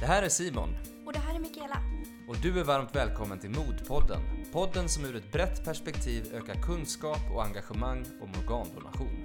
[0.00, 1.76] Det här är Simon Och det här är Mikaela.
[2.28, 4.20] och du är varmt välkommen till Modpodden.
[4.52, 9.24] Podden som ur ett brett perspektiv ökar kunskap och engagemang om organdonation.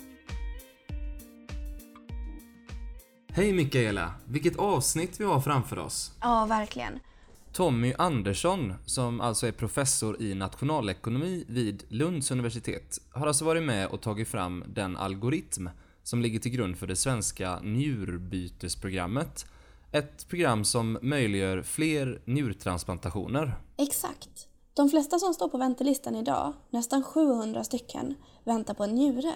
[3.30, 4.14] Hej Mikaela!
[4.26, 6.12] Vilket avsnitt vi har framför oss.
[6.22, 7.00] Ja, verkligen.
[7.54, 13.88] Tommy Andersson, som alltså är professor i nationalekonomi vid Lunds universitet, har alltså varit med
[13.88, 15.70] och tagit fram den algoritm
[16.04, 19.46] som ligger till grund för det svenska njurbytesprogrammet.
[19.96, 23.56] Ett program som möjliggör fler njurtransplantationer.
[23.78, 24.48] Exakt.
[24.74, 29.34] De flesta som står på väntelistan idag, nästan 700 stycken, väntar på en njure.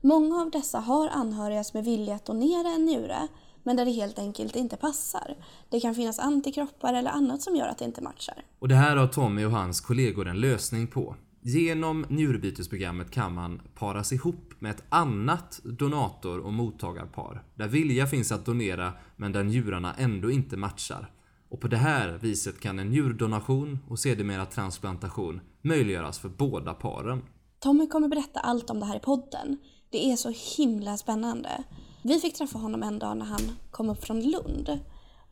[0.00, 3.28] Många av dessa har anhöriga som är villiga att donera en njure,
[3.62, 5.36] men där det helt enkelt inte passar.
[5.68, 8.44] Det kan finnas antikroppar eller annat som gör att det inte matchar.
[8.58, 11.14] Och det här har Tommy och hans kollegor en lösning på.
[11.40, 18.32] Genom njurbytesprogrammet kan man paras ihop med ett annat donator och mottagarpar, där vilja finns
[18.32, 21.10] att donera men där njurarna ändå inte matchar.
[21.48, 27.22] Och på det här viset kan en njurdonation och sedermera transplantation möjliggöras för båda paren.
[27.58, 29.58] Tommy kommer berätta allt om det här i podden.
[29.90, 31.64] Det är så himla spännande.
[32.04, 34.78] Vi fick träffa honom en dag när han kom upp från Lund.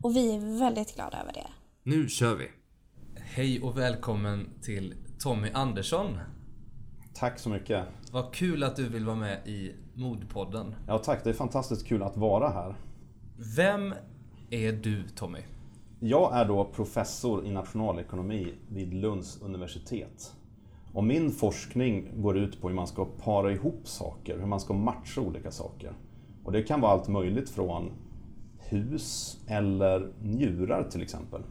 [0.02, 1.46] Och vi är väldigt glada över det.
[1.82, 2.50] Nu kör vi!
[3.16, 6.18] Hej och välkommen till Tommy Andersson.
[7.14, 7.84] Tack så mycket.
[8.12, 10.74] Vad kul att du vill vara med i Modpodden.
[10.86, 11.24] Ja, tack.
[11.24, 12.74] Det är fantastiskt kul att vara här.
[13.56, 13.94] Vem
[14.50, 15.38] är du Tommy?
[16.00, 20.34] Jag är då professor i nationalekonomi vid Lunds universitet.
[20.92, 24.74] Och min forskning går ut på hur man ska para ihop saker, hur man ska
[24.74, 25.92] matcha olika saker.
[26.44, 27.92] Och det kan vara allt möjligt från
[28.58, 31.42] hus eller njurar till exempel.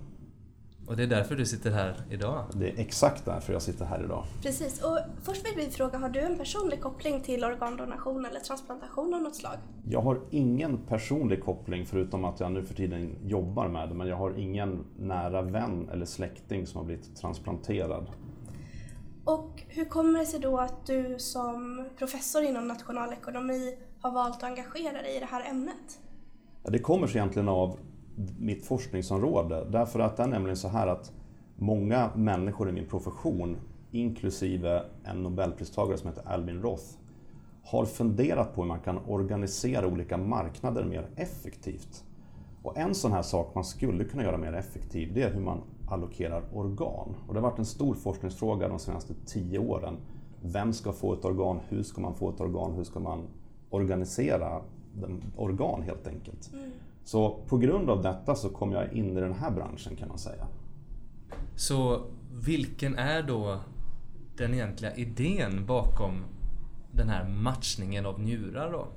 [0.88, 2.46] Och det är därför du sitter här idag.
[2.54, 4.24] Det är exakt därför jag sitter här idag.
[4.42, 4.84] Precis.
[4.84, 9.22] Och först vill vi fråga, har du en personlig koppling till organdonation eller transplantation av
[9.22, 9.58] något slag?
[9.90, 14.08] Jag har ingen personlig koppling förutom att jag nu för tiden jobbar med det, men
[14.08, 18.08] jag har ingen nära vän eller släkting som har blivit transplanterad.
[19.24, 24.44] Och hur kommer det sig då att du som professor inom nationalekonomi har valt att
[24.44, 26.00] engagera dig i det här ämnet?
[26.64, 27.78] Ja, det kommer sig egentligen av
[28.40, 29.66] mitt forskningsområde.
[29.72, 31.12] Därför att det är nämligen så här att
[31.56, 33.58] många människor i min profession,
[33.92, 36.86] inklusive en nobelpristagare som heter Albin Roth,
[37.64, 42.04] har funderat på hur man kan organisera olika marknader mer effektivt.
[42.64, 45.62] Och en sån här sak man skulle kunna göra mer effektiv, det är hur man
[45.88, 47.16] allokerar organ.
[47.28, 49.98] Och det har varit en stor forskningsfråga de senaste tio åren.
[50.42, 51.60] Vem ska få ett organ?
[51.70, 52.74] Hur ska man få ett organ?
[52.74, 53.28] Hur ska man
[53.70, 54.62] organisera
[55.36, 56.54] organ helt enkelt?
[56.54, 56.72] Mm.
[57.06, 60.18] Så på grund av detta så kom jag in i den här branschen kan man
[60.18, 60.48] säga.
[61.56, 62.02] Så
[62.32, 63.60] vilken är då
[64.38, 66.24] den egentliga idén bakom
[66.92, 68.88] den här matchningen av njurar då?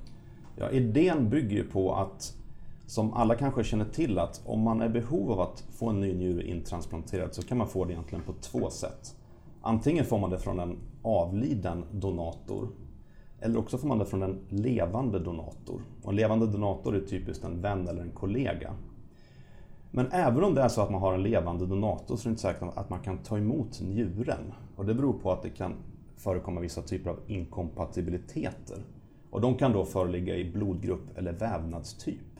[0.55, 2.37] Ja, idén bygger ju på att,
[2.85, 6.01] som alla kanske känner till, att om man är i behov av att få en
[6.01, 9.15] ny njure intransplanterad så kan man få det egentligen på två sätt.
[9.61, 12.67] Antingen får man det från en avliden donator
[13.41, 15.81] eller också får man det från en levande donator.
[16.09, 18.73] Och en levande donator är typiskt en vän eller en kollega.
[19.91, 22.29] Men även om det är så att man har en levande donator så är det
[22.29, 24.53] inte säkert att man kan ta emot njuren.
[24.75, 25.73] Och det beror på att det kan
[26.15, 28.77] förekomma vissa typer av inkompatibiliteter.
[29.29, 32.39] Och de kan då föreligga i blodgrupp eller vävnadstyp.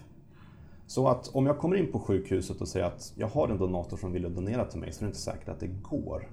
[0.87, 3.97] Så att om jag kommer in på sjukhuset och säger att jag har en donator
[3.97, 6.27] som vill donera till mig så är det inte säkert att det går.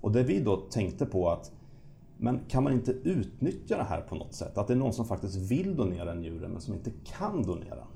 [0.00, 1.52] Och det vi då tänkte på att
[2.22, 4.58] men kan man inte utnyttja det här på något sätt?
[4.58, 7.86] Att det är någon som faktiskt vill donera en njure men som inte kan donera.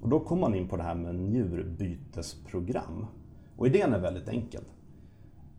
[0.00, 3.06] Och då kommer man in på det här med njurbytesprogram.
[3.56, 4.62] Och idén är väldigt enkel.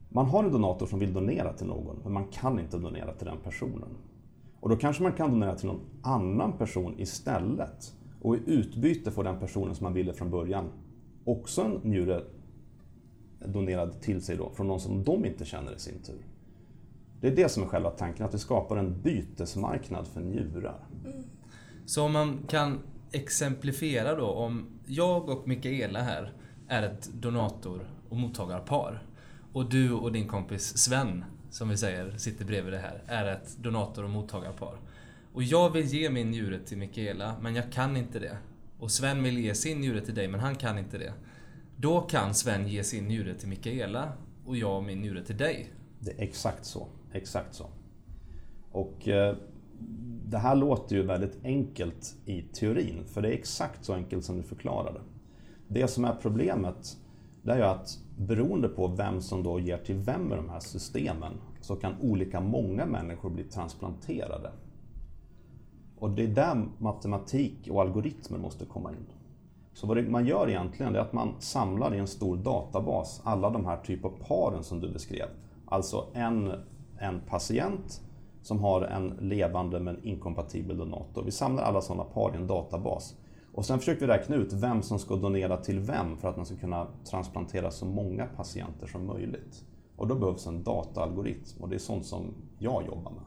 [0.10, 3.28] Man har en donator som vill donera till någon, men man kan inte donera till
[3.28, 3.90] den personen.
[4.60, 7.96] Och då kanske man kan donera till någon annan person istället.
[8.22, 10.66] Och i utbyte får den personen som man ville från början
[11.24, 12.24] också en njure
[13.46, 16.26] donerad till sig då, från någon som de inte känner i sin tur.
[17.22, 20.88] Det är det som är själva tanken, att vi skapar en bytesmarknad för njurar.
[21.86, 22.80] Så om man kan
[23.12, 26.34] exemplifiera då om jag och Mikaela här
[26.68, 29.04] är ett donator och mottagarpar
[29.54, 33.58] och du och din kompis Sven, som vi säger, sitter bredvid det här, är ett
[33.58, 34.78] donator och mottagarpar.
[35.34, 38.38] Och jag vill ge min njure till Mikaela, men jag kan inte det.
[38.80, 41.14] Och Sven vill ge sin njure till dig, men han kan inte det.
[41.78, 44.12] Då kan Sven ge sin njure till Mikaela
[44.46, 45.74] och jag min njure till dig.
[46.00, 46.88] Det är exakt så.
[47.14, 47.66] Exakt så.
[48.72, 49.36] Och eh,
[50.26, 54.38] det här låter ju väldigt enkelt i teorin, för det är exakt så enkelt som
[54.38, 55.02] du förklarade.
[55.68, 56.98] Det som är problemet,
[57.42, 60.60] det är ju att beroende på vem som då ger till vem med de här
[60.60, 64.52] systemen, så kan olika många människor bli transplanterade.
[66.00, 69.06] Och det är där matematik och algoritmer måste komma in.
[69.74, 73.66] Så vad man gör egentligen är att man samlar i en stor databas alla de
[73.66, 75.28] här typ av paren som du beskrev.
[75.66, 76.52] Alltså en,
[77.00, 78.02] en patient
[78.42, 81.24] som har en levande men inkompatibel donator.
[81.24, 83.16] Vi samlar alla sådana par i en databas.
[83.54, 86.46] Och sen försöker vi räkna ut vem som ska donera till vem för att man
[86.46, 89.66] ska kunna transplantera så många patienter som möjligt.
[89.96, 93.24] Och då behövs en dataalgoritm och det är sånt som jag jobbar med.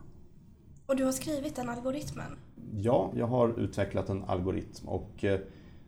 [0.87, 2.39] Och du har skrivit den algoritmen?
[2.73, 5.41] Ja, jag har utvecklat en algoritm och eh,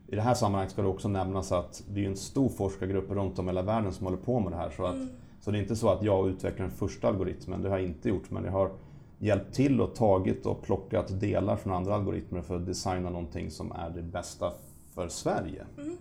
[0.06, 3.38] i det här sammanhanget ska det också nämnas att det är en stor forskargrupp runt
[3.38, 4.70] om i hela världen som håller på med det här.
[4.70, 5.08] Så, att, mm.
[5.44, 8.08] Så det är inte så att jag utvecklar den första algoritmen, det har jag inte
[8.08, 8.70] gjort, men jag har
[9.18, 13.72] hjälpt till och tagit och plockat delar från andra algoritmer för att designa någonting som
[13.72, 14.52] är det bästa
[14.94, 15.64] för Sverige.
[15.78, 15.96] Mm.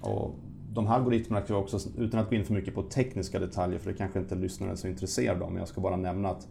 [0.00, 0.34] Och
[0.72, 3.78] de här algoritmerna kan vi också, utan att gå in för mycket på tekniska detaljer,
[3.78, 6.48] för det kanske inte lyssnaren är så intresserade av, men jag ska bara nämna att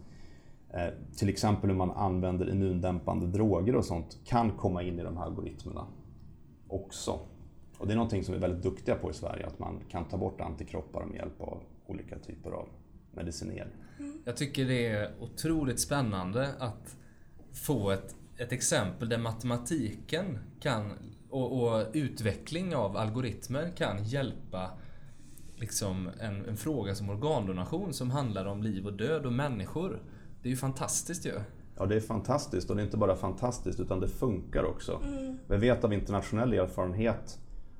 [0.69, 5.17] eh, till exempel hur man använder immundämpande droger och sånt kan komma in i de
[5.17, 5.85] här algoritmerna
[6.67, 7.19] också.
[7.77, 10.05] Och det är någonting som vi är väldigt duktiga på i Sverige, att man kan
[10.05, 11.57] ta bort antikroppar med hjälp av
[11.89, 12.69] olika typer av
[13.11, 13.73] medicinering.
[13.99, 14.21] Mm.
[14.25, 16.97] Jag tycker det är otroligt spännande att
[17.53, 20.93] få ett, ett exempel där matematiken kan
[21.29, 24.71] och, och utveckling av algoritmer kan hjälpa
[25.55, 30.01] liksom en, en, fråga som organdonation som handlar om liv och död och människor.
[30.41, 31.33] Det är ju fantastiskt ju.
[31.77, 35.01] Ja, det är fantastiskt och det är inte bara fantastiskt utan det funkar också.
[35.03, 35.37] Mm.
[35.47, 37.39] Vi vet av internationell erfarenhet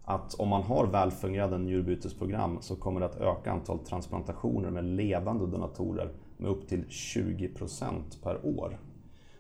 [0.10, 5.48] att om man har välfungerande njurbytesprogram så kommer det att öka antalet transplantationer med levande
[5.48, 8.80] donatorer med upp till 20% per år.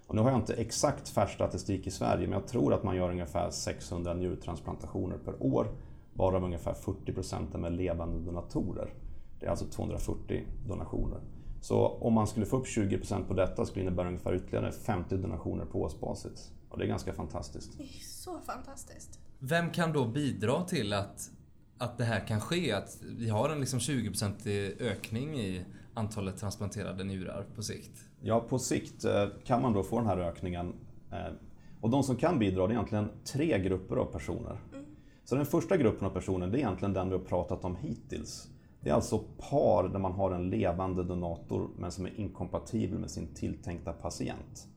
[0.07, 2.95] Och nu har jag inte exakt färsk statistik i Sverige, men jag tror att man
[2.95, 5.67] gör ungefär 600 njurtransplantationer per år,
[6.13, 7.11] varav ungefär 40
[7.53, 8.93] är med levande donatorer.
[9.39, 11.19] Det är alltså 240 donationer.
[11.61, 15.17] Så om man skulle få upp 20% på detta skulle det innebära ungefär ytterligare 50
[15.17, 16.51] donationer på årsbasis.
[16.69, 17.77] Och det är ganska fantastiskt.
[17.77, 19.19] Det är så fantastiskt.
[19.39, 21.31] Vem kan då bidra till att,
[21.77, 22.71] att det här kan ske?
[22.71, 27.91] Att vi har en liksom 20% ökning i antalet transplanterade njurar på sikt?
[28.21, 30.73] Ja, på sikt eh, kan man då få den här ökningen.
[31.11, 31.33] Eh,
[31.81, 34.57] och de som kan bidra det är egentligen tre grupper av personer.
[34.73, 34.85] Mm.
[35.23, 38.47] Så den första gruppen av personer det är egentligen den vi har pratat om hittills.
[38.81, 43.11] Det är alltså par där man har en levande donator men som är inkompatibel med
[43.11, 44.67] sin tilltänkta patient.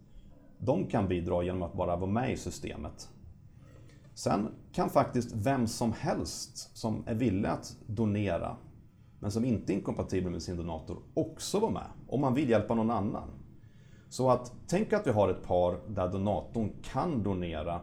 [0.58, 3.08] De kan bidra genom att bara vara med i systemet.
[4.14, 8.56] Sen kan faktiskt vem som helst som är villig att donera
[9.20, 12.74] men som inte är inkompatibel med sin donator också vara med om man vill hjälpa
[12.74, 13.28] någon annan.
[14.08, 17.80] Så att tänk att vi har ett par där donatorn kan donera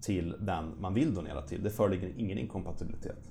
[0.00, 1.62] till den man vill donera till.
[1.62, 3.30] Det föreligger ingen inkompatibilitet.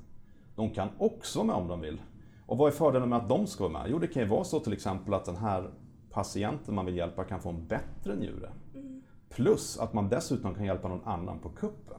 [0.55, 2.01] De kan också vara med om de vill.
[2.45, 3.91] Och vad är fördelen med att de ska vara med?
[3.91, 5.71] Jo, det kan ju vara så till exempel att den här
[6.09, 8.51] patienten man vill hjälpa kan få en bättre njure.
[8.75, 9.03] Mm.
[9.29, 11.97] Plus att man dessutom kan hjälpa någon annan på kuppen.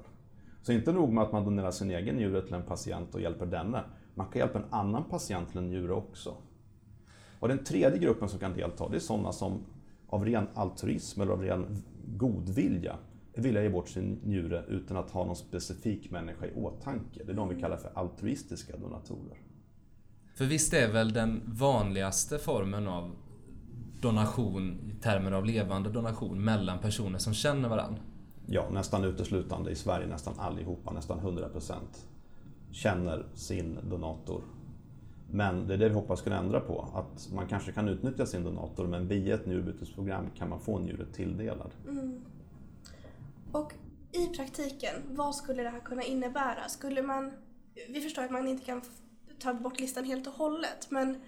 [0.65, 3.47] Så inte nog med att man donerar sin egen njure till en patient och hjälper
[3.47, 3.85] denne.
[4.15, 6.37] Man kan hjälpa en annan patient till en njure också.
[7.41, 9.61] Och den tredje gruppen som kan delta, det är sådana som
[10.07, 12.97] av ren altruism eller av ren godvilja
[13.35, 17.25] vill ge bort sin njure utan att ha någon specifik människa i åtanke.
[17.25, 19.39] Det är de vi kallar för altruistiska donatorer.
[20.35, 23.11] För visst är väl den vanligaste formen av
[24.01, 28.01] donation i termer av levande donation mellan personer som känner varandra?
[28.47, 31.75] Ja, nästan uteslutande i Sverige, nästan allihopa, nästan 100%
[32.71, 34.43] känner sin donator.
[35.31, 38.45] Men det är det vi hoppas kunna ändra på, att man kanske kan utnyttja sin
[38.45, 41.71] donator men via ett njurbytesprogram kan man få njuret tilldelad.
[41.89, 42.25] Mm.
[43.53, 43.73] Och
[44.13, 46.69] i praktiken, vad skulle det här kunna innebära?
[46.69, 47.33] Skulle man,
[47.89, 48.83] vi förstår att man inte kan
[49.39, 51.21] ta bort listan helt och hållet, men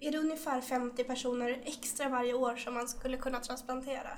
[0.00, 4.10] är det ungefär 50 personer extra varje år som man skulle kunna transplantera?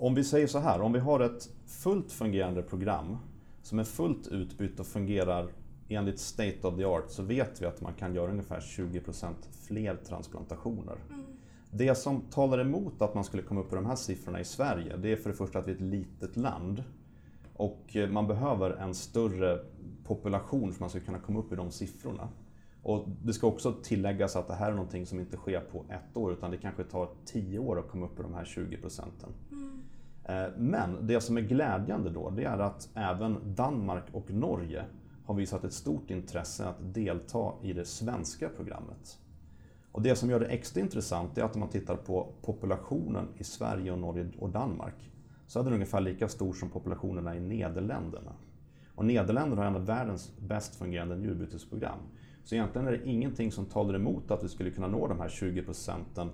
[0.00, 3.16] Om vi säger så här, om vi har ett fullt fungerande program
[3.62, 5.48] som är fullt utbyggt och fungerar
[5.88, 9.34] enligt state of the art så vet vi att man kan göra ungefär 20%
[9.66, 10.96] fler transplantationer.
[11.08, 11.24] Mm.
[11.70, 14.96] Det som talar emot att man skulle komma upp på de här siffrorna i Sverige,
[14.96, 16.84] det är för det första att vi är ett litet land
[17.54, 19.58] och man behöver en större
[20.04, 22.28] population för att man ska kunna komma upp i de siffrorna.
[22.82, 26.16] Och det ska också tilläggas att det här är någonting som inte sker på ett
[26.16, 29.28] år utan det kanske tar tio år att komma upp i de här 20 procenten.
[30.24, 34.84] Eh, men det som är glädjande då, det är att även Danmark och Norge
[35.24, 39.18] har visat ett stort intresse att delta i det svenska programmet.
[39.92, 43.44] Och det som gör det extra intressant är att om man tittar på populationen i
[43.44, 45.10] Sverige, och Norge och Danmark
[45.46, 48.32] så är den ungefär lika stor som populationerna i Nederländerna.
[48.94, 51.98] Och Nederländerna har en av världens bäst fungerande njurbytesprogram.
[52.44, 55.28] Så egentligen är det ingenting som talar emot att vi skulle kunna nå de här
[55.28, 56.30] 20 procenten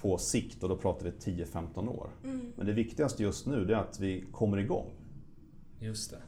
[0.00, 2.10] på sikt och då pratar vi 10-15 år.
[2.24, 2.52] Mm.
[2.56, 4.90] Men det viktigaste just nu är att vi kommer igång.
[5.80, 6.18] Just det.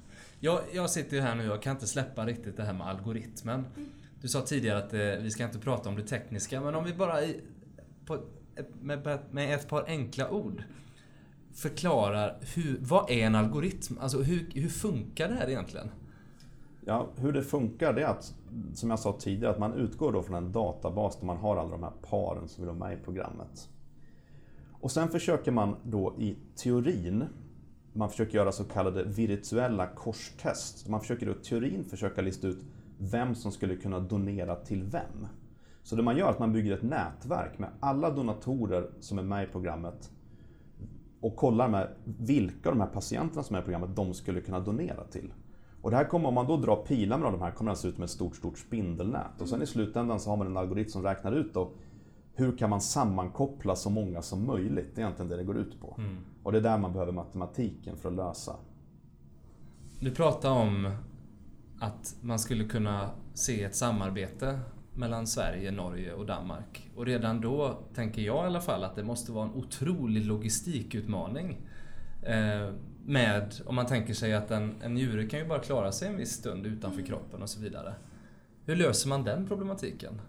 [0.40, 3.64] Jag, jag sitter ju här nu och kan inte släppa riktigt det här med algoritmen.
[4.20, 6.94] Du sa tidigare att eh, vi ska inte prata om det tekniska, men om vi
[6.94, 7.40] bara i,
[8.06, 8.20] på,
[8.80, 10.62] med, med ett par enkla ord
[11.54, 13.98] förklarar hur, vad är en algoritm?
[14.00, 15.90] Alltså hur, hur funkar det här egentligen?
[16.84, 18.34] Ja, hur det funkar det är att,
[18.74, 21.70] som jag sa tidigare, att man utgår då från en databas där man har alla
[21.70, 23.68] de här paren som vill vara med i programmet.
[24.80, 27.24] Och sen försöker man då i teorin,
[27.92, 30.88] man försöker göra så kallade virtuella korstest.
[30.88, 32.64] Man försöker då i teorin försöka lista ut
[32.98, 35.26] vem som skulle kunna donera till vem.
[35.82, 39.22] Så det man gör är att man bygger ett nätverk med alla donatorer som är
[39.22, 40.10] med i programmet
[41.20, 44.60] och kollar med vilka av de här patienterna som är i programmet de skulle kunna
[44.60, 45.32] donera till.
[45.82, 47.88] Och det här kommer, om man då drar pilar med de här, kommer det se
[47.88, 49.40] ut som ett stort, stort spindelnät.
[49.40, 51.70] Och sen i slutändan så har man en algoritm som räknar ut då
[52.34, 54.94] hur kan man sammankoppla så många som möjligt?
[54.94, 55.94] Det är egentligen det det går ut på.
[55.98, 56.16] Mm.
[56.42, 58.56] Och det är där man behöver matematiken för att lösa.
[60.00, 60.90] Du pratar om
[61.80, 64.60] att man skulle kunna se ett samarbete
[64.94, 66.90] mellan Sverige, Norge och Danmark.
[66.96, 71.56] Och redan då tänker jag i alla fall att det måste vara en otrolig logistikutmaning.
[73.04, 76.16] Med, om man tänker sig att en, en njure kan ju bara klara sig en
[76.16, 77.94] viss stund utanför kroppen och så vidare.
[78.64, 80.20] Hur löser man den problematiken?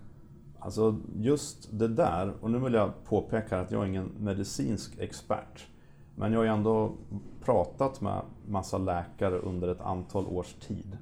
[0.60, 5.68] Alltså just det där, och nu vill jag påpeka att jag är ingen medicinsk expert.
[6.16, 6.96] Men jag har ju ändå
[7.44, 10.98] pratat med massa läkare under ett antal års tid.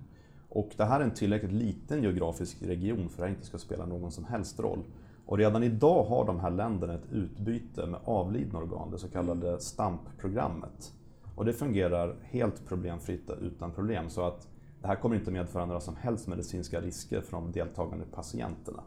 [0.49, 3.85] Och det här är en tillräckligt liten geografisk region för att det inte ska spela
[3.85, 4.83] någon som helst roll.
[5.25, 9.59] Och redan idag har de här länderna ett utbyte med avlidna organ, det så kallade
[9.59, 10.93] STAMP-programmet.
[11.39, 14.09] Och det fungerar helt problemfritt utan problem.
[14.09, 14.47] Så att
[14.81, 18.83] det här kommer inte medföra några som helst medicinska risker för de deltagande patienterna.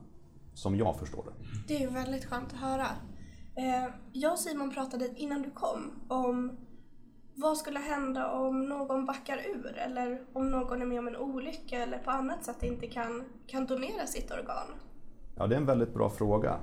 [0.54, 1.32] Som jag förstår det.
[1.68, 2.86] Det är väldigt skönt att höra.
[3.54, 6.56] Eh, jag och Simon pratade innan du kom om
[7.34, 11.82] vad skulle hända om någon backar ur eller om någon är med om en olycka
[11.82, 14.66] eller på annat sätt inte kan, kan donera sitt organ?
[15.36, 16.56] Ja, det är en väldigt bra fråga.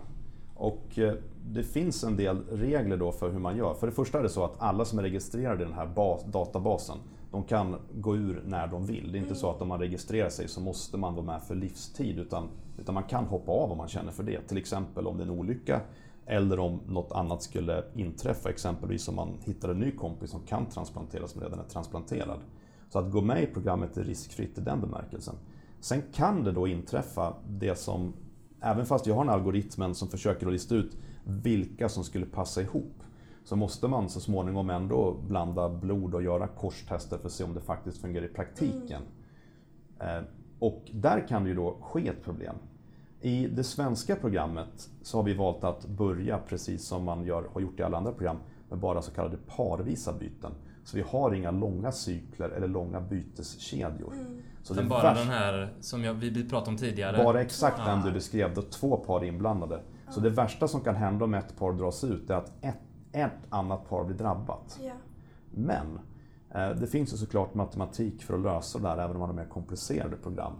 [0.60, 1.14] Och eh,
[1.46, 3.74] det finns en del regler då för hur man gör.
[3.74, 6.24] För det första är det så att alla som är registrerade i den här bas,
[6.26, 6.98] databasen,
[7.32, 9.12] de kan gå ur när de vill.
[9.12, 11.56] Det är inte så att om man registrerar sig så måste man vara med för
[11.56, 12.48] livstid, utan,
[12.78, 14.42] utan man kan hoppa av om man känner för det.
[14.42, 15.82] Till exempel om det är en olycka
[16.26, 20.66] eller om något annat skulle inträffa, exempelvis om man hittar en ny kompis som kan
[20.66, 22.40] transplanteras som redan är transplanterad.
[22.90, 25.36] Så att gå med i programmet är riskfritt i den bemärkelsen.
[25.80, 28.14] Sen kan det då inträffa det som,
[28.62, 32.62] även fast jag har en algoritm som försöker att lista ut vilka som skulle passa
[32.62, 33.04] ihop,
[33.44, 37.54] så måste man så småningom ändå blanda blod och göra korstester för att se om
[37.54, 39.02] det faktiskt fungerar i praktiken.
[40.00, 40.24] Mm.
[40.60, 42.56] Och där kan det ju då ske ett problem.
[43.22, 47.62] I det svenska programmet så har vi valt att börja precis som man gör, har
[47.62, 48.38] gjort i alla andra program
[48.70, 50.52] med bara så kallade parvisa byten.
[50.84, 54.14] Så vi har inga långa cykler eller långa byteskedjor.
[54.14, 54.42] Mm.
[54.64, 57.24] Så Men bara värsta, den här som jag, vi pratade om tidigare?
[57.24, 59.82] Bara exakt den du beskrev, då två par är inblandade.
[60.10, 62.80] Så det värsta som kan hända om ett par dras ut är att ett,
[63.12, 64.80] ett annat par blir drabbat.
[64.82, 64.98] Yeah.
[65.52, 66.00] Men
[66.50, 69.36] eh, det finns ju såklart matematik för att lösa det här även om man har
[69.36, 70.54] mer komplicerade program.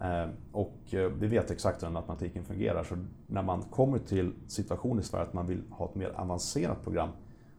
[0.00, 4.32] Eh, och eh, vi vet exakt hur den matematiken fungerar, så när man kommer till
[4.46, 7.08] situationen i Sverige att man vill ha ett mer avancerat program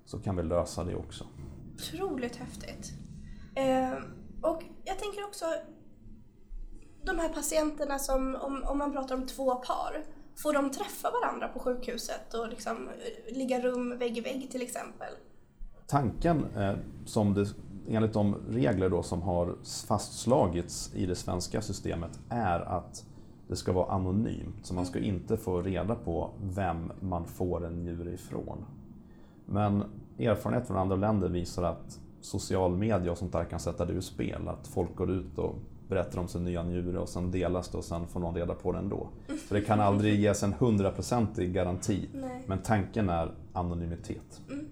[0.06, 1.26] så kan vi lösa det också.
[1.76, 2.94] Otroligt häftigt.
[3.56, 3.94] Eh,
[4.42, 5.46] och jag tänker också,
[7.04, 10.04] de här patienterna som, om, om man pratar om två par,
[10.36, 12.90] får de träffa varandra på sjukhuset och liksom
[13.32, 15.14] ligga rum vägg i vägg till exempel?
[15.88, 16.74] Tanken eh,
[17.06, 17.48] som det
[17.88, 19.56] enligt de regler då som har
[19.88, 23.06] fastslagits i det svenska systemet är att
[23.48, 24.66] det ska vara anonymt.
[24.66, 28.66] Så man ska inte få reda på vem man får en njure ifrån.
[29.46, 29.84] Men
[30.20, 34.02] erfarenhet från andra länder visar att social media och sånt där kan sätta det ur
[34.02, 34.48] spel.
[34.48, 35.56] Att folk går ut och
[35.92, 38.72] berättar om sin nya njure och sen delas det och sen får någon reda på
[38.72, 39.10] det ändå.
[39.48, 42.10] Så det kan aldrig ges en hundraprocentig garanti.
[42.14, 42.44] Nej.
[42.48, 44.42] Men tanken är anonymitet.
[44.50, 44.66] Mm.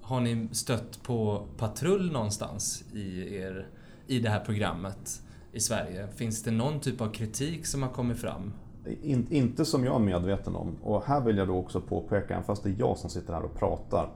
[0.00, 3.66] Har ni stött på patrull någonstans i, er,
[4.06, 6.08] i det här programmet i Sverige?
[6.08, 8.52] Finns det någon typ av kritik som har kommit fram?
[9.02, 10.76] In, inte som jag är medveten om.
[10.82, 13.42] Och här vill jag då också påpeka, även fast det är jag som sitter här
[13.42, 14.10] och pratar,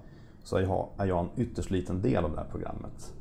[0.45, 3.15] så är jag, är jag en ytterst liten del av det här programmet.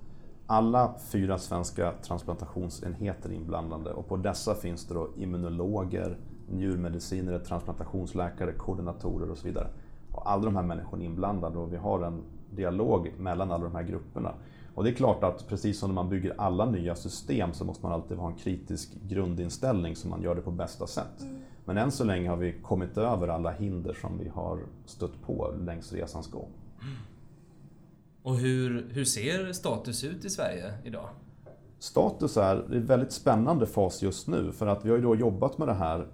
[0.47, 6.17] Alla fyra svenska transplantationsenheter inblandade och på dessa finns det då immunologer,
[6.50, 9.67] njurmedicinare, transplantationsläkare, koordinatorer och så vidare.
[10.12, 12.21] Och alla de här människorna är inblandade och vi har en
[12.51, 14.33] dialog mellan alla de här grupperna.
[14.75, 17.85] Och det är klart att precis som när man bygger alla nya system så måste
[17.85, 21.21] man alltid ha en kritisk grundinställning så man gör det på bästa sätt.
[21.21, 21.41] Mm.
[21.65, 25.53] Men än så länge har vi kommit över alla hinder som vi har stött på
[25.59, 26.51] längs resans gång.
[28.24, 31.10] Och hur, hur ser status ut i Sverige idag?
[31.80, 35.58] Status är en väldigt spännande fas just nu för att vi har ju då jobbat
[35.58, 36.08] med det här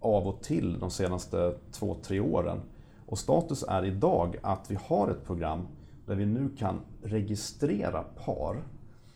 [0.00, 2.60] av och till de senaste två, tre åren.
[3.06, 5.66] Och status är idag att vi har ett program
[6.06, 8.56] där vi nu kan registrera par.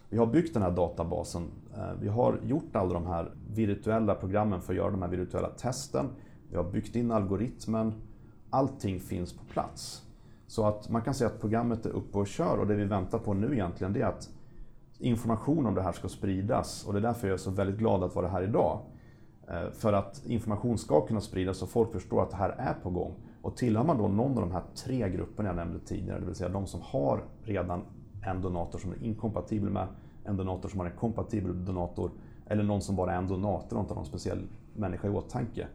[0.08, 1.42] Vi har byggt den här databasen.
[1.76, 5.48] Eh, vi har gjort alla de här virtuella programmen för att göra de här virtuella
[5.48, 6.08] testen.
[6.50, 7.94] Vi har byggt in algoritmen.
[8.50, 10.02] Allting finns på plats.
[10.48, 13.18] Så att man kan säga att programmet är uppe och kör och det vi väntar
[13.18, 14.30] på nu egentligen det är att
[14.98, 18.02] information om det här ska spridas och det är därför jag är så väldigt glad
[18.02, 18.80] att vara här idag.
[19.48, 22.90] Eh, för att information ska kunna spridas och folk förstår att det här är på
[22.90, 23.14] gång.
[23.42, 26.34] Och tillhör man då någon av de här tre grupperna jag nämnde tidigare, det vill
[26.34, 27.82] säga de som har redan
[28.26, 29.86] en donator som är inkompatibel med
[30.24, 32.10] en donator som har en kompatibel donator
[32.46, 34.42] eller någon som bara är en donator och inte har någon speciell
[34.74, 35.66] människa i åtanke.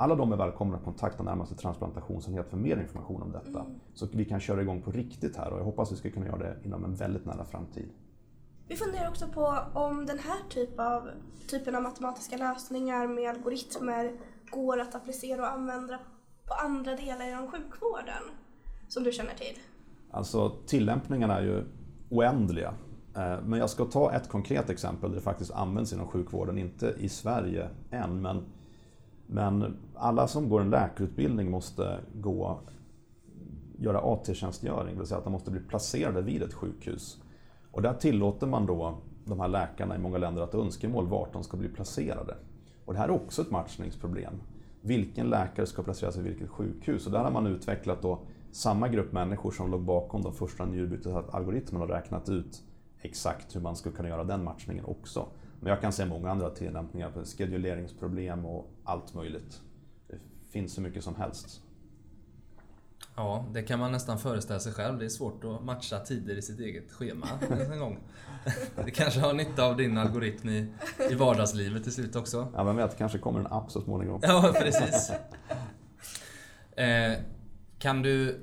[0.00, 3.60] Alla de är välkomna att kontakta närmaste transplantationsenhet för mer information om detta.
[3.60, 3.80] Mm.
[3.94, 6.38] Så vi kan köra igång på riktigt här och jag hoppas vi ska kunna göra
[6.38, 7.88] det inom en väldigt nära framtid.
[8.68, 11.10] Vi funderar också på om den här typ av,
[11.50, 14.12] typen av matematiska lösningar med algoritmer
[14.50, 15.98] går att applicera och använda
[16.46, 18.22] på andra delar inom sjukvården
[18.88, 19.58] som du känner till?
[20.10, 21.64] Alltså tillämpningarna är ju
[22.10, 22.74] oändliga.
[23.16, 26.94] Eh, men jag ska ta ett konkret exempel där det faktiskt används inom sjukvården, inte
[26.98, 28.44] i Sverige än, men,
[29.30, 32.60] men alla som går en läkarutbildning måste gå,
[33.78, 37.22] göra AT-tjänstgöring, det vill säga att de måste bli placerade vid ett sjukhus.
[37.70, 41.44] Och där tillåter man då de här läkarna i många länder att önskemål vart de
[41.44, 42.36] ska bli placerade.
[42.84, 44.34] Och det här är också ett matchningsproblem.
[44.80, 47.06] Vilken läkare ska placeras vid vilket sjukhus?
[47.06, 48.18] Och där har man utvecklat då
[48.50, 52.62] samma grupp människor som låg bakom de första njurbytesalgoritmerna och räknat ut
[53.00, 55.26] exakt hur man skulle kunna göra den matchningen också.
[55.60, 59.60] Men jag kan se många andra tillämpningar på skeduleringsproblem och allt möjligt.
[60.08, 60.18] Det
[60.50, 61.62] finns hur mycket som helst.
[63.16, 64.98] Ja, det kan man nästan föreställa sig själv.
[64.98, 67.26] Det är svårt att matcha tider i sitt eget schema
[67.72, 67.98] en gång.
[68.84, 70.72] Det kanske har nytta av din algoritm i,
[71.10, 72.48] i vardagslivet till slut också.
[72.54, 74.20] Ja, vem vet, det kanske kommer en app så småningom.
[74.22, 75.12] Ja, precis.
[76.76, 77.18] Eh,
[77.78, 78.40] kan du,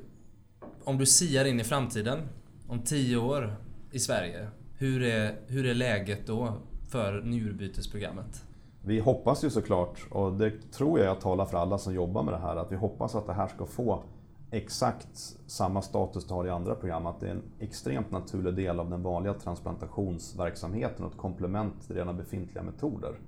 [0.84, 2.21] om du siar in i framtiden,
[2.67, 3.56] om tio år
[3.91, 4.47] i Sverige,
[4.78, 6.62] hur är, hur är läget då
[6.95, 8.45] för njurbytesprogrammet?
[8.81, 12.34] Vi hoppas ju såklart, och det tror jag jag talar för alla som jobbar med
[12.34, 14.03] det här, att vi hoppas att det här ska få
[14.51, 18.79] exakt samma status det har i andra program, att det är en extremt naturlig del
[18.79, 23.19] av den vanliga transplantationsverksamheten och ett komplement till redan befintliga metoder.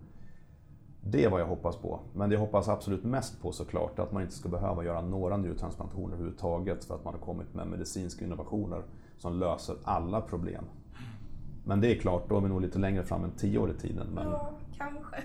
[1.01, 1.99] Det är vad jag hoppas på.
[2.13, 5.01] Men det jag hoppas absolut mest på såklart är att man inte ska behöva göra
[5.01, 8.83] några njurtransplantationer överhuvudtaget för att man har kommit med medicinska innovationer
[9.17, 10.63] som löser alla problem.
[11.67, 13.73] Men det är klart, då är vi nog lite längre fram än tio år i
[13.73, 14.07] tiden.
[14.07, 14.23] Men...
[14.23, 15.23] Ja, kanske.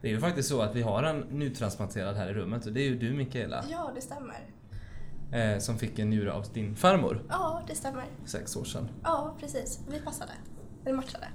[0.00, 2.80] Det är ju faktiskt så att vi har en njurtransplanterad här i rummet och det
[2.80, 3.64] är ju du Mikaela.
[3.70, 4.40] Ja, det stämmer.
[5.32, 7.22] Eh, som fick en njure av din farmor.
[7.28, 8.04] Ja, det stämmer.
[8.24, 8.88] Sex år sedan.
[9.02, 9.80] Ja, precis.
[9.90, 10.32] Vi passade.
[10.84, 11.28] Eller matchade.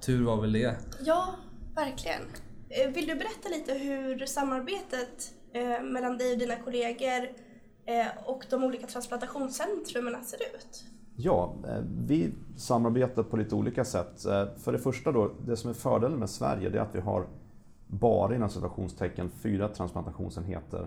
[0.00, 0.76] Tur var väl det.
[1.04, 1.34] Ja,
[1.74, 2.22] verkligen.
[2.68, 7.28] Eh, vill du berätta lite hur samarbetet eh, mellan dig och dina kollegor
[8.24, 10.84] och de olika transplantationscentrumen ser ut?
[11.16, 11.54] Ja,
[12.06, 14.20] vi samarbetar på lite olika sätt.
[14.56, 17.26] För det första då, det som är fördelen med Sverige det är att vi har
[17.86, 20.86] bara inom situationstecken fyra transplantationsenheter.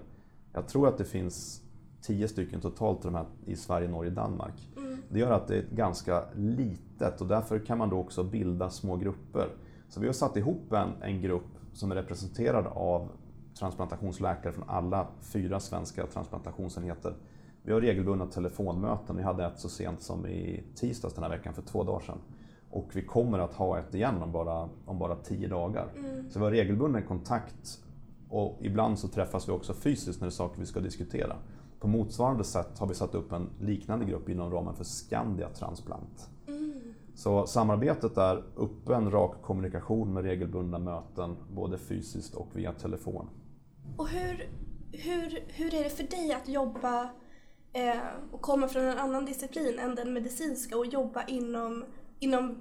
[0.53, 1.61] Jag tror att det finns
[2.01, 4.69] tio stycken totalt de här i Sverige, Norge, Danmark.
[4.77, 4.97] Mm.
[5.09, 8.95] Det gör att det är ganska litet och därför kan man då också bilda små
[8.95, 9.47] grupper.
[9.89, 13.09] Så vi har satt ihop en, en grupp som är representerad av
[13.59, 17.13] transplantationsläkare från alla fyra svenska transplantationsenheter.
[17.67, 19.17] Vi har regelbundna telefonmöten.
[19.17, 22.17] Vi hade ett så sent som i tisdags den här veckan, för två dagar sedan.
[22.69, 25.89] Och vi kommer att ha ett igen om bara, om bara tio dagar.
[25.95, 26.29] Mm.
[26.29, 27.83] Så vi har regelbunden kontakt
[28.29, 31.35] och ibland så träffas vi också fysiskt när det är saker vi ska diskutera.
[31.79, 36.29] På motsvarande sätt har vi satt upp en liknande grupp inom ramen för Skandia Transplant.
[36.47, 36.81] Mm.
[37.15, 43.29] Så samarbetet är öppen, rak kommunikation med regelbundna möten, både fysiskt och via telefon.
[43.97, 44.49] Och hur,
[44.91, 47.09] hur, hur är det för dig att jobba
[48.31, 51.85] och komma från en annan disciplin än den medicinska och jobba inom,
[52.19, 52.55] inom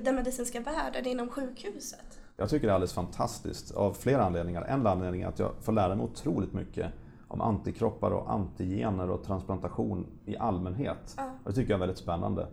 [0.00, 2.20] den medicinska världen, inom sjukhuset?
[2.36, 4.62] Jag tycker det är alldeles fantastiskt av flera anledningar.
[4.62, 6.92] En anledning är att jag får lära mig otroligt mycket
[7.28, 11.16] om antikroppar och antigener och transplantation i allmänhet.
[11.44, 12.46] Och det tycker jag är väldigt spännande.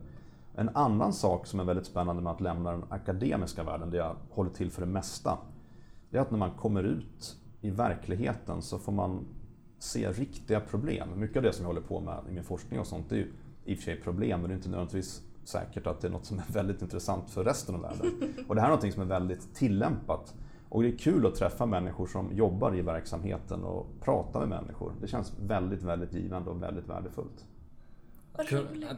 [0.56, 4.15] En annan sak som är väldigt spännande med att lämna den akademiska världen, där jag
[4.30, 5.38] håller till för det mesta,
[6.10, 9.26] det är att när man kommer ut i verkligheten så får man
[9.80, 11.10] se riktiga problem.
[11.15, 13.32] Mycket av det som jag håller på med i min forskning och sånt, är ju
[13.65, 16.26] i och för sig problem, men det är inte nödvändigtvis säkert att det är något
[16.26, 18.34] som är väldigt intressant för resten av världen.
[18.48, 20.34] Och det här är något som är väldigt tillämpat.
[20.70, 24.94] Och det är kul att träffa människor som jobbar i verksamheten och prata med människor.
[25.02, 27.46] Det känns väldigt, väldigt givande och väldigt värdefullt.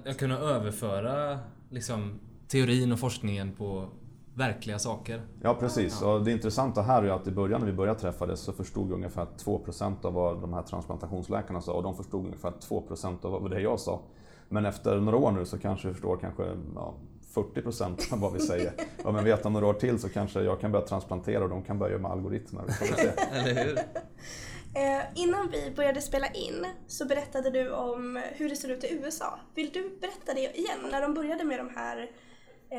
[0.05, 1.39] Att kunna överföra
[1.69, 3.89] liksom, teorin och forskningen på,
[4.41, 5.21] verkliga saker.
[5.41, 8.53] Ja precis, och det intressanta här är att i början när vi började träffades så
[8.53, 13.25] förstod vi ungefär 2% av vad de här transplantationsläkarna sa och de förstod ungefär 2%
[13.25, 14.01] av vad det jag sa.
[14.49, 16.43] Men efter några år nu så kanske vi förstår kanske
[16.75, 16.93] ja,
[17.33, 18.73] 40% av vad vi säger.
[19.03, 21.63] Om jag vet om några år till så kanske jag kan börja transplantera och de
[21.63, 22.63] kan börja med algoritmer.
[23.31, 23.77] Eller hur?
[24.73, 28.93] Eh, innan vi började spela in så berättade du om hur det ser ut i
[28.93, 29.39] USA.
[29.55, 32.09] Vill du berätta det igen, när de började med de här
[32.71, 32.77] eh,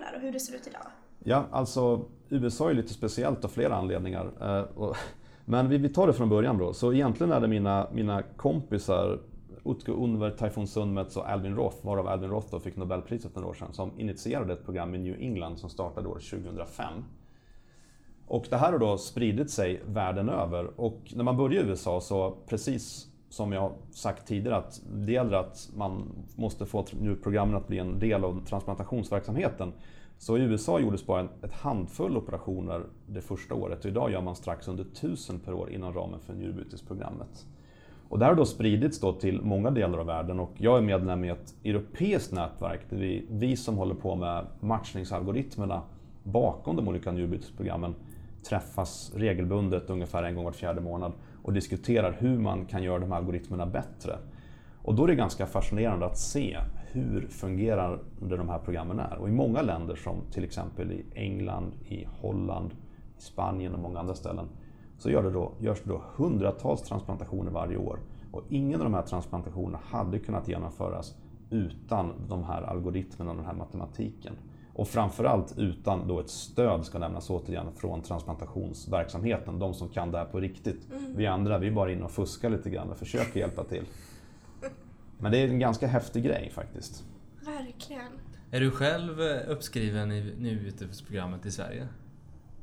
[0.00, 0.86] där och hur det ser ut idag?
[1.18, 4.30] Ja, alltså USA är lite speciellt av flera anledningar.
[4.40, 4.96] Eh, och,
[5.44, 6.72] men vi, vi tar det från början då.
[6.72, 9.18] Så egentligen är det mina, mina kompisar
[9.64, 13.50] Utku Unver, Typhoon Sunmets och Alvin Roth, varav Alvin Roth då fick Nobelpriset för några
[13.50, 17.04] år sedan, som initierade ett program i New England som startade år 2005.
[18.26, 22.00] Och det här har då spridit sig världen över och när man började i USA
[22.00, 27.68] så precis som jag sagt tidigare att det gäller att man måste få njurprogrammen att
[27.68, 29.72] bli en del av transplantationsverksamheten.
[30.18, 34.20] Så i USA gjordes bara en ett handfull operationer det första året och idag gör
[34.20, 37.46] man strax under 1000 per år inom ramen för njurbytesprogrammet.
[38.08, 40.82] Och det här har då spridits då till många delar av världen och jag är
[40.82, 45.82] medlem i ett europeiskt nätverk där vi, vi som håller på med matchningsalgoritmerna
[46.22, 47.94] bakom de olika njurbytesprogrammen
[48.48, 53.12] träffas regelbundet ungefär en gång var fjärde månad och diskuterar hur man kan göra de
[53.12, 54.18] här algoritmerna bättre.
[54.82, 56.58] Och då är det ganska fascinerande att se
[56.92, 59.18] hur fungerande de här programmen är.
[59.18, 62.70] Och i många länder som till exempel i England, i Holland,
[63.18, 64.48] i Spanien och många andra ställen
[64.98, 67.98] så gör det då, görs det då hundratals transplantationer varje år.
[68.30, 71.14] Och ingen av de här transplantationerna hade kunnat genomföras
[71.50, 74.34] utan de här algoritmerna och den här matematiken.
[74.74, 80.18] Och framförallt utan då ett stöd ska lämnas återigen från transplantationsverksamheten, de som kan det
[80.18, 80.90] här på riktigt.
[80.90, 81.16] Mm.
[81.16, 83.84] Vi andra, vi är bara inne och fuskar lite grann och försöker hjälpa till.
[85.18, 87.04] Men det är en ganska häftig grej faktiskt.
[87.40, 88.12] Verkligen.
[88.50, 91.88] Är du själv eh, uppskriven i nyutbytesprogrammet i Sverige?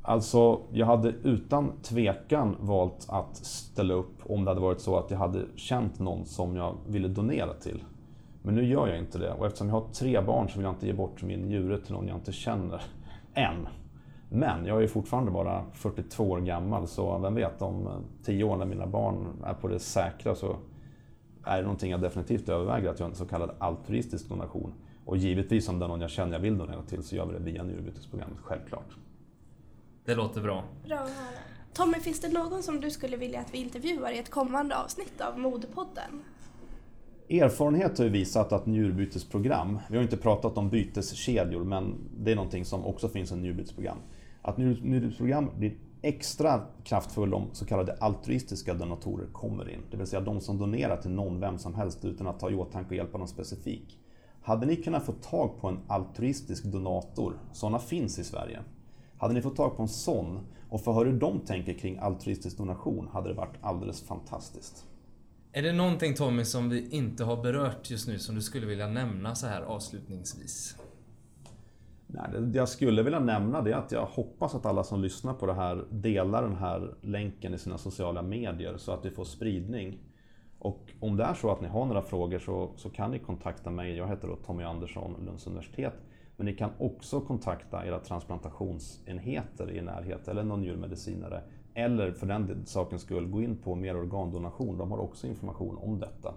[0.02, 5.10] Alltså, jag hade utan tvekan valt att ställa upp om det hade varit så att
[5.10, 7.84] jag hade känt någon som jag ville donera till.
[8.42, 10.74] Men nu gör jag inte det och eftersom jag har tre barn så vill jag
[10.74, 12.82] inte ge bort min njure till någon jag inte känner.
[13.34, 13.68] Än.
[14.28, 17.88] Men jag är fortfarande bara 42 år gammal så vem vet om
[18.24, 20.56] 10 år när mina barn är på det säkra så
[21.44, 24.74] är det någonting jag definitivt överväger att göra en så kallad altruistisk donation.
[25.04, 27.32] Och givetvis om det är någon jag känner jag vill donera till så gör vi
[27.32, 28.96] det via njurbytesprogrammet, självklart.
[30.04, 30.64] Det låter bra.
[30.84, 31.38] Bra att höra.
[31.72, 35.20] Tommy, finns det någon som du skulle vilja att vi intervjuar i ett kommande avsnitt
[35.20, 36.22] av Modepodden?
[37.30, 42.36] Erfarenhet har ju visat att njurbytesprogram, vi har inte pratat om byteskedjor men det är
[42.36, 43.96] någonting som också finns i njurbytesprogram.
[44.42, 49.80] Att njurbytesprogram blir extra kraftfulla om så kallade altruistiska donatorer kommer in.
[49.90, 52.54] Det vill säga de som donerar till någon, vem som helst utan att ta i
[52.54, 53.98] åtanke och hjälpa någon specifik.
[54.42, 58.60] Hade ni kunnat få tag på en altruistisk donator, sådana finns i Sverige.
[59.18, 60.38] Hade ni fått tag på en sån
[60.68, 64.86] och få höra hur de tänker kring altruistisk donation hade det varit alldeles fantastiskt.
[65.52, 68.86] Är det någonting Tommy som vi inte har berört just nu som du skulle vilja
[68.86, 70.76] nämna så här avslutningsvis?
[72.06, 75.34] Nej, det jag skulle vilja nämna det är att jag hoppas att alla som lyssnar
[75.34, 79.24] på det här delar den här länken i sina sociala medier så att vi får
[79.24, 79.98] spridning.
[80.58, 83.70] Och om det är så att ni har några frågor så, så kan ni kontakta
[83.70, 83.96] mig.
[83.96, 85.94] Jag heter då Tommy Andersson, Lunds universitet.
[86.36, 91.42] Men ni kan också kontakta era transplantationsenheter i närheten eller någon njurmedicinare
[91.80, 94.78] eller för den sakens skull, gå in på mer organdonation.
[94.78, 96.34] De har också information om detta.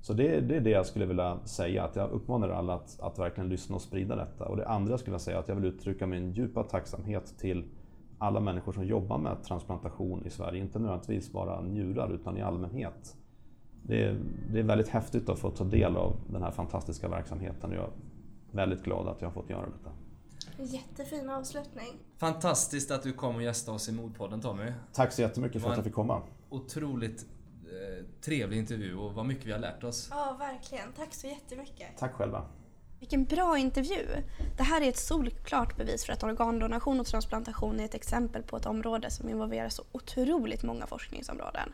[0.00, 3.18] Så det, det är det jag skulle vilja säga, att jag uppmanar alla att, att
[3.18, 4.44] verkligen lyssna och sprida detta.
[4.44, 7.34] Och det andra jag skulle vilja säga är att jag vill uttrycka min djupa tacksamhet
[7.38, 7.64] till
[8.18, 10.60] alla människor som jobbar med transplantation i Sverige.
[10.60, 13.16] Inte nödvändigtvis bara njurar, utan i allmänhet.
[13.82, 14.18] Det är,
[14.52, 17.84] det är väldigt häftigt att få ta del av den här fantastiska verksamheten och jag
[17.84, 17.90] är
[18.56, 19.90] väldigt glad att jag har fått göra detta.
[20.58, 21.98] Jättefin avslutning.
[22.18, 24.72] Fantastiskt att du kom och gästade oss i Mordpodden Tommy.
[24.92, 26.22] Tack så jättemycket för att jag fick komma.
[26.50, 27.26] Otroligt
[27.64, 30.08] eh, trevlig intervju och vad mycket vi har lärt oss.
[30.10, 30.92] Ja, verkligen.
[30.92, 31.88] Tack så jättemycket.
[31.98, 32.46] Tack själva.
[33.00, 34.06] Vilken bra intervju!
[34.56, 38.56] Det här är ett solklart bevis för att organdonation och transplantation är ett exempel på
[38.56, 41.72] ett område som involverar så otroligt många forskningsområden.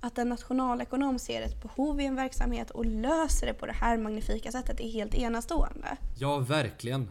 [0.00, 3.98] Att en nationalekonom ser ett behov i en verksamhet och löser det på det här
[3.98, 5.96] magnifika sättet är helt enastående.
[6.18, 7.08] Ja, verkligen.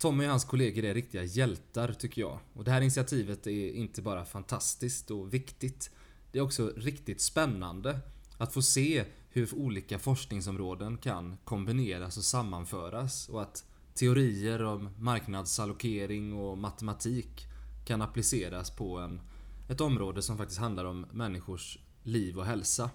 [0.00, 2.38] Tommy och hans kollegor är riktiga hjältar tycker jag.
[2.52, 5.90] Och det här initiativet är inte bara fantastiskt och viktigt.
[6.32, 7.98] Det är också riktigt spännande
[8.38, 16.32] att få se hur olika forskningsområden kan kombineras och sammanföras och att teorier om marknadsallokering
[16.32, 17.46] och matematik
[17.86, 19.20] kan appliceras på en,
[19.68, 22.90] ett område som faktiskt handlar om människors liv och hälsa.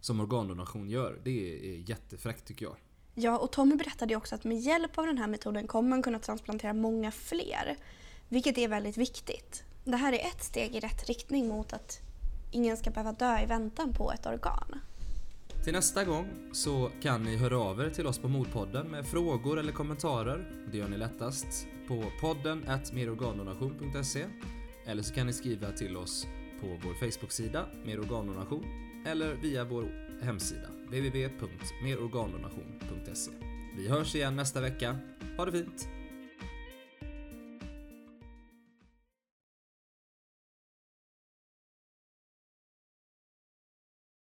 [0.00, 1.20] Som organdonation gör.
[1.24, 2.76] Det är jättefräckt tycker jag.
[3.20, 6.18] Ja, och Tommy berättade också att med hjälp av den här metoden kommer man kunna
[6.18, 7.76] transplantera många fler.
[8.28, 9.64] Vilket är väldigt viktigt.
[9.84, 12.00] Det här är ett steg i rätt riktning mot att
[12.52, 14.80] ingen ska behöva dö i väntan på ett organ.
[15.64, 19.58] Till nästa gång så kan ni höra av er till oss på Mordpodden med frågor
[19.58, 20.66] eller kommentarer.
[20.72, 22.58] Det gör ni lättast på podden
[22.92, 24.24] merorgandonation.se
[24.86, 26.26] eller så kan ni skriva till oss
[26.60, 28.64] på vår Facebook-sida Mer organdonation
[29.06, 29.84] eller via vår
[30.22, 33.30] hemsida www.merorgandonation.se.
[33.76, 34.96] Vi hörs igen nästa vecka.
[35.36, 35.88] Ha det fint!